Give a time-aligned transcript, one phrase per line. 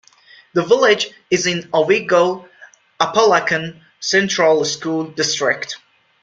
[0.55, 5.77] The village is in the Owego-Apalachin Central School District.